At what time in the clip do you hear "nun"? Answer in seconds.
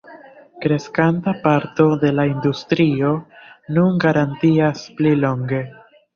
3.77-4.01